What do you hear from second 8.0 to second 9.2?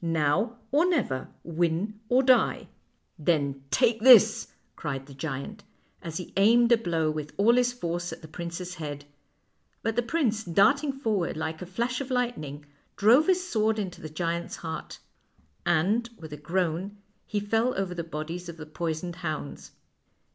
at the prince's head;